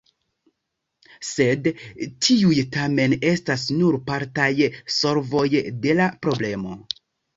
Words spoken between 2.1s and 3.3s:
tiuj tamen